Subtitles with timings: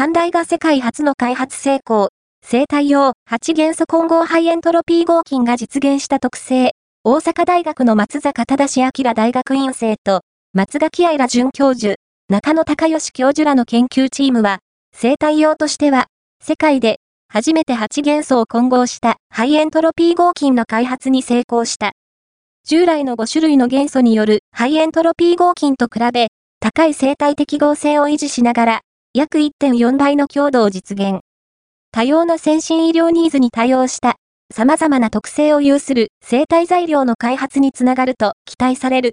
[0.00, 2.08] 阪大が世界初の開発成功、
[2.42, 6.70] 生体用8元素混合ハイエントロピー合金が実現した特性、
[7.04, 10.22] 大阪大学の松坂忠明大学院生と、
[10.54, 11.96] 松垣愛ら准教授、
[12.30, 14.60] 中野隆義教授らの研究チームは、
[14.96, 16.06] 生体用としては、
[16.42, 16.96] 世界で
[17.28, 21.92] 初めて8元素を混合したハイエントロピー合金の開発に成功した。
[22.66, 26.28] 従来の5種類の元素によるハイエントロピー合金と比べ、
[26.58, 28.80] 高い生態適合性を維持しながら、
[29.12, 31.18] 約1.4倍の強度を実現。
[31.90, 34.14] 多様な先進医療ニーズに対応した
[34.54, 39.08] 様々な特性を有する生体材料の開発につながると期待される。